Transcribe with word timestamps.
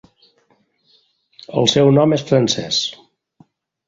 El 1.61 1.69
seu 1.73 1.91
nom 1.97 2.15
és 2.17 2.23
francès. 2.31 2.81